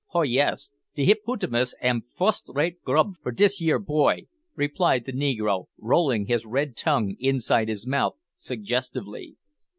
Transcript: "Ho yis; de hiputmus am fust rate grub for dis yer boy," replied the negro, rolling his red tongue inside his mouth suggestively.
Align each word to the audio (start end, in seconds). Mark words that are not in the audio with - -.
"Ho 0.07 0.23
yis; 0.23 0.71
de 0.95 1.05
hiputmus 1.05 1.75
am 1.79 2.01
fust 2.01 2.45
rate 2.47 2.81
grub 2.81 3.17
for 3.21 3.31
dis 3.31 3.61
yer 3.61 3.77
boy," 3.77 4.25
replied 4.55 5.05
the 5.05 5.13
negro, 5.13 5.65
rolling 5.77 6.25
his 6.25 6.43
red 6.43 6.75
tongue 6.75 7.15
inside 7.19 7.69
his 7.69 7.85
mouth 7.85 8.15
suggestively. 8.35 9.35